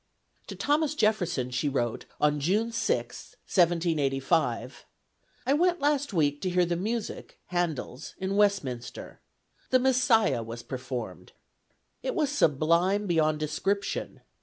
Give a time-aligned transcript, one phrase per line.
[0.47, 4.87] To Thomas Jefferson she wrote on June 6, 1785:
[5.45, 9.21] "I went last week to hear the music (Handel's) in Westminster.
[9.69, 11.33] 'The Messiah' was performed.
[12.01, 14.21] It was sublime beyond description.